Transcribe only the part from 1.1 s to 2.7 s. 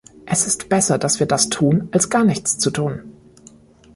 wir das tun, als gar nichts